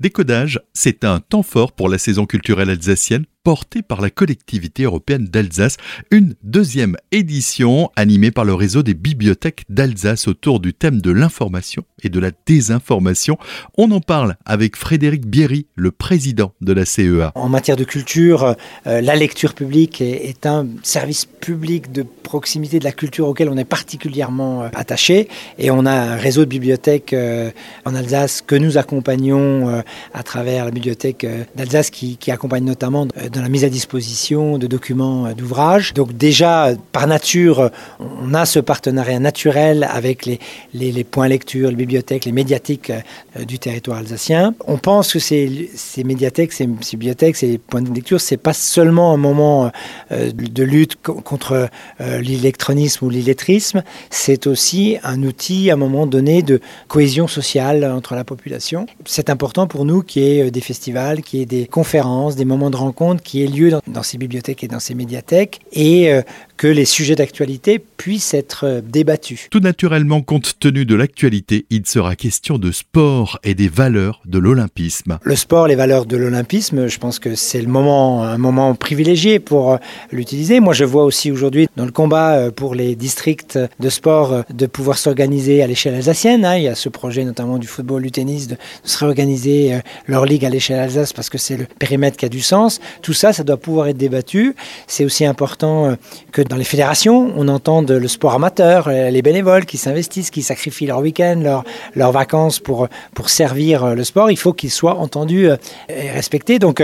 Décodage, 0.00 0.58
c'est 0.72 1.04
un 1.04 1.20
temps 1.20 1.42
fort 1.42 1.72
pour 1.72 1.90
la 1.90 1.98
saison 1.98 2.24
culturelle 2.24 2.70
alsacienne 2.70 3.26
portée 3.42 3.82
par 3.82 4.00
la 4.00 4.10
collectivité 4.10 4.82
européenne 4.82 5.24
d'Alsace, 5.24 5.76
une 6.10 6.34
deuxième 6.42 6.96
édition 7.10 7.90
animée 7.96 8.30
par 8.30 8.44
le 8.44 8.54
réseau 8.54 8.82
des 8.82 8.94
bibliothèques 8.94 9.64
d'Alsace 9.68 10.28
autour 10.28 10.60
du 10.60 10.74
thème 10.74 11.00
de 11.00 11.10
l'information 11.10 11.84
et 12.02 12.08
de 12.08 12.20
la 12.20 12.30
désinformation. 12.46 13.38
On 13.78 13.90
en 13.92 14.00
parle 14.00 14.36
avec 14.44 14.76
Frédéric 14.76 15.26
Bierry, 15.26 15.66
le 15.74 15.90
président 15.90 16.52
de 16.60 16.72
la 16.72 16.84
CEA. 16.84 17.32
En 17.34 17.48
matière 17.48 17.76
de 17.76 17.84
culture, 17.84 18.56
euh, 18.86 19.00
la 19.00 19.16
lecture 19.16 19.54
publique 19.54 20.00
est, 20.00 20.46
un 20.46 20.66
service 20.82 21.26
public 21.26 21.92
de 21.92 22.02
proximité 22.02 22.78
de 22.78 22.84
la 22.84 22.92
culture 22.92 23.28
auquel 23.28 23.48
on 23.50 23.56
est 23.58 23.64
particulièrement 23.64 24.62
euh, 24.62 24.68
attaché 24.74 25.28
et 25.58 25.70
on 25.70 25.84
a 25.84 25.92
un 25.92 26.16
réseau 26.16 26.44
de 26.44 26.50
bibliothèques 26.50 27.12
euh, 27.12 27.50
en 27.84 27.94
Alsace 27.94 28.42
que 28.42 28.54
nous 28.54 28.78
accompagnons 28.78 29.82
à 30.14 30.22
travers 30.22 30.64
la 30.64 30.70
bibliothèque 30.70 31.26
d'Alsace 31.54 31.90
qui, 31.90 32.16
qui 32.16 32.30
accompagne 32.30 32.64
notamment 32.64 33.06
dans 33.32 33.42
la 33.42 33.48
mise 33.48 33.64
à 33.64 33.68
disposition 33.68 34.58
de 34.58 34.66
documents 34.66 35.26
euh, 35.26 35.34
d'ouvrages. 35.34 35.94
Donc 35.94 36.16
déjà, 36.16 36.70
par 36.92 37.06
nature, 37.06 37.70
on 38.00 38.34
a 38.34 38.44
ce 38.46 38.58
partenariat 38.58 39.18
naturel 39.18 39.88
avec 39.90 40.26
les, 40.26 40.38
les, 40.74 41.04
points 41.04 41.28
lecture, 41.28 41.70
les 41.70 41.76
bibliothèques, 41.76 42.24
les 42.24 42.32
médiathèques 42.32 42.90
euh, 42.90 43.44
du 43.44 43.58
territoire 43.58 43.98
alsacien. 43.98 44.54
On 44.66 44.78
pense 44.78 45.12
que 45.12 45.18
ces, 45.18 45.70
ces 45.74 46.04
médiathèques, 46.04 46.52
ces, 46.52 46.66
bibliothèques, 46.66 47.36
ces 47.36 47.58
points 47.58 47.82
de 47.82 47.92
lecture, 47.92 48.20
c'est 48.20 48.36
pas 48.36 48.52
seulement 48.52 49.12
un 49.12 49.16
moment 49.16 49.70
euh, 50.12 50.32
de 50.32 50.62
lutte 50.62 50.96
contre 51.02 51.68
l'électronisme 51.98 53.04
ou 53.04 53.10
l'illettrisme, 53.10 53.82
c'est 54.10 54.46
aussi 54.46 54.98
un 55.02 55.22
outil 55.22 55.70
à 55.70 55.74
un 55.74 55.76
moment 55.76 56.06
donné 56.06 56.42
de 56.42 56.60
cohésion 56.88 57.26
sociale 57.28 57.84
entre 57.84 58.14
la 58.14 58.24
population. 58.24 58.86
C'est 59.04 59.30
important 59.30 59.66
pour 59.66 59.84
nous 59.84 60.02
qu'il 60.02 60.22
y 60.22 60.40
ait 60.40 60.50
des 60.50 60.60
festivals, 60.60 61.22
qu'il 61.22 61.40
y 61.40 61.42
ait 61.42 61.46
des 61.46 61.66
conférences, 61.66 62.36
des 62.36 62.44
moments 62.44 62.70
de 62.70 62.76
rencontre 62.76 63.19
qui 63.22 63.42
ait 63.42 63.46
lieu 63.46 63.70
dans, 63.86 64.02
ces 64.02 64.18
bibliothèques 64.18 64.64
et 64.64 64.68
dans 64.68 64.80
ces 64.80 64.94
médiathèques 64.94 65.60
et 65.72 66.12
euh, 66.12 66.22
que 66.56 66.66
les 66.66 66.84
sujets 66.84 67.14
d'actualité 67.14 67.78
puissent 67.78 68.34
être 68.34 68.64
euh, 68.64 68.80
débattus. 68.80 69.48
Tout 69.50 69.60
naturellement, 69.60 70.20
compte 70.22 70.58
tenu 70.58 70.84
de 70.84 70.94
l'actualité, 70.94 71.66
il 71.70 71.86
sera 71.86 72.16
question 72.16 72.58
de 72.58 72.72
sport 72.72 73.38
et 73.44 73.54
des 73.54 73.68
valeurs 73.68 74.20
de 74.26 74.38
l'olympisme. 74.38 75.18
Le 75.22 75.36
sport, 75.36 75.68
les 75.68 75.74
valeurs 75.74 76.06
de 76.06 76.16
l'olympisme, 76.16 76.86
je 76.86 76.98
pense 76.98 77.18
que 77.18 77.34
c'est 77.34 77.62
le 77.62 77.68
moment, 77.68 78.24
un 78.24 78.38
moment 78.38 78.74
privilégié 78.74 79.38
pour 79.38 79.72
euh, 79.72 79.76
l'utiliser. 80.12 80.60
Moi, 80.60 80.74
je 80.74 80.84
vois 80.84 81.04
aussi 81.04 81.30
aujourd'hui 81.30 81.68
dans 81.76 81.84
le 81.84 81.92
combat 81.92 82.50
pour 82.50 82.74
les 82.74 82.96
districts 82.96 83.58
de 83.78 83.88
sport 83.88 84.44
de 84.52 84.66
pouvoir 84.66 84.98
s'organiser 84.98 85.62
à 85.62 85.66
l'échelle 85.66 85.94
alsacienne. 85.94 86.44
Hein. 86.44 86.56
Il 86.56 86.64
y 86.64 86.68
a 86.68 86.74
ce 86.74 86.88
projet 86.88 87.24
notamment 87.24 87.58
du 87.58 87.66
football, 87.66 88.02
du 88.02 88.10
tennis, 88.10 88.48
de 88.48 88.56
se 88.84 88.98
réorganiser 88.98 89.80
leur 90.06 90.26
ligue 90.26 90.44
à 90.44 90.50
l'échelle 90.50 90.78
alsace 90.78 91.12
parce 91.12 91.30
que 91.30 91.38
c'est 91.38 91.56
le 91.56 91.66
périmètre 91.78 92.16
qui 92.16 92.26
a 92.26 92.28
du 92.28 92.40
sens. 92.40 92.80
Tout 93.02 93.09
ça, 93.12 93.32
ça 93.32 93.44
doit 93.44 93.56
pouvoir 93.56 93.88
être 93.88 93.96
débattu. 93.96 94.54
C'est 94.86 95.04
aussi 95.04 95.24
important 95.24 95.86
euh, 95.86 95.94
que 96.32 96.42
dans 96.42 96.56
les 96.56 96.64
fédérations, 96.64 97.32
on 97.36 97.48
entende 97.48 97.90
le 97.90 98.08
sport 98.08 98.34
amateur, 98.34 98.88
euh, 98.88 99.10
les 99.10 99.22
bénévoles 99.22 99.66
qui 99.66 99.76
s'investissent, 99.76 100.30
qui 100.30 100.42
sacrifient 100.42 100.86
leur 100.86 101.00
week-end, 101.00 101.40
leur, 101.42 101.64
leurs 101.94 102.12
vacances 102.12 102.58
pour, 102.58 102.88
pour 103.14 103.30
servir 103.30 103.84
euh, 103.84 103.94
le 103.94 104.04
sport. 104.04 104.30
Il 104.30 104.36
faut 104.36 104.52
qu'ils 104.52 104.70
soient 104.70 104.96
entendus 104.96 105.48
et 105.88 106.10
respectés. 106.10 106.58
Donc, 106.58 106.82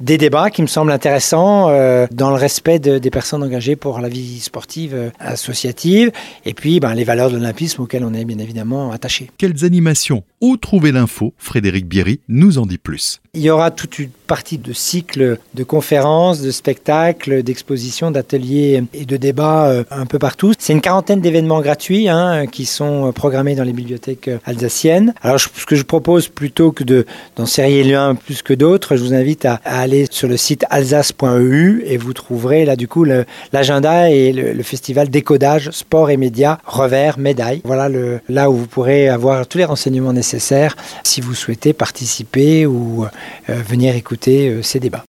des 0.00 0.18
débats 0.18 0.50
qui 0.50 0.62
me 0.62 0.66
semblent 0.66 0.92
intéressants 0.92 1.68
dans 2.10 2.30
le 2.30 2.36
respect 2.36 2.78
des 2.78 3.10
personnes 3.10 3.42
engagées 3.42 3.76
pour 3.76 4.00
la 4.00 4.08
vie 4.08 4.40
sportive 4.40 5.12
associative. 5.18 6.10
Et 6.44 6.54
puis, 6.54 6.80
ben, 6.80 6.94
les 6.94 7.04
valeurs 7.04 7.30
de 7.30 7.36
l'olympisme 7.36 7.82
auxquelles 7.82 8.04
on 8.04 8.14
est 8.14 8.24
bien 8.24 8.38
évidemment 8.38 8.92
attaché. 8.92 9.30
Quelles 9.38 9.64
animations? 9.64 10.24
Où 10.40 10.56
trouver 10.56 10.92
l'info? 10.92 11.32
Frédéric 11.38 11.86
Bierry 11.86 12.20
nous 12.28 12.58
en 12.58 12.66
dit 12.66 12.78
plus. 12.78 13.20
Il 13.34 13.42
y 13.42 13.50
aura 13.50 13.70
toute 13.70 13.98
une 13.98 14.10
partie 14.26 14.58
de 14.58 14.72
cycle 14.72 15.38
de 15.54 15.63
conférences, 15.64 16.40
de 16.40 16.50
spectacles, 16.50 17.42
d'expositions, 17.42 18.10
d'ateliers 18.10 18.84
et 18.92 19.04
de 19.04 19.16
débats 19.16 19.66
euh, 19.66 19.84
un 19.90 20.06
peu 20.06 20.18
partout. 20.18 20.52
C'est 20.58 20.72
une 20.72 20.80
quarantaine 20.80 21.20
d'événements 21.20 21.60
gratuits 21.60 22.08
hein, 22.08 22.46
qui 22.46 22.64
sont 22.66 23.08
euh, 23.08 23.12
programmés 23.12 23.54
dans 23.54 23.64
les 23.64 23.72
bibliothèques 23.72 24.28
euh, 24.28 24.38
alsaciennes. 24.44 25.14
Alors 25.22 25.40
ce 25.40 25.66
que 25.66 25.76
je 25.76 25.82
propose 25.82 26.28
plutôt 26.28 26.72
que 26.72 26.84
d'en 26.84 27.46
serrer 27.46 27.82
l'un 27.84 28.14
plus 28.14 28.42
que 28.42 28.54
d'autres, 28.54 28.96
je 28.96 29.02
vous 29.02 29.14
invite 29.14 29.44
à, 29.44 29.60
aller 29.64 30.06
sur 30.10 30.28
le 30.28 30.36
site 30.36 30.64
alsace.eu 30.70 31.82
et 31.86 31.96
vous 31.96 32.12
trouverez 32.12 32.64
là 32.64 32.76
du 32.76 32.88
coup 32.88 33.04
l'agenda 33.04 34.10
et 34.10 34.32
le, 34.32 34.62
festival 34.62 35.08
décodage 35.08 35.70
sport 35.70 36.10
et 36.10 36.16
médias 36.16 36.58
revers 36.64 37.18
médaille. 37.18 37.60
Voilà 37.64 37.90
là 38.28 38.50
où 38.50 38.54
vous 38.54 38.66
pourrez 38.66 39.08
avoir 39.08 39.46
tous 39.46 39.58
les 39.58 39.64
renseignements 39.64 40.12
nécessaires 40.12 40.76
si 41.02 41.20
vous 41.20 41.34
souhaitez 41.34 41.72
participer 41.72 42.66
ou 42.66 43.06
venir 43.48 43.94
écouter 43.94 44.60
ces 44.62 44.80
débats. 44.80 45.02